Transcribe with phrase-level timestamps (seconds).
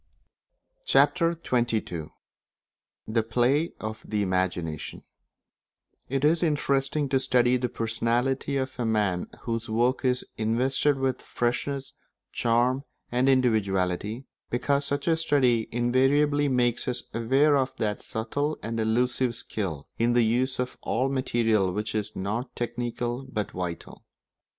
[0.87, 2.07] Chapter XXII
[3.07, 5.03] The Play of the Imagination
[6.09, 11.21] It is interesting to study the personality of a man whose work is invested with
[11.21, 11.93] freshness,
[12.31, 18.79] charm, and individuality, because such a study invariably makes us aware of that subtle and
[18.79, 24.03] elusive skill in the use of all materials which is not technical but vital.